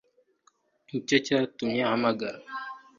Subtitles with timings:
[0.87, 2.37] Nicyo cyatumye uhamagara